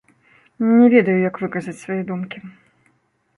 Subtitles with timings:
[0.77, 2.39] Не ведаю, як выказаць свае думкі.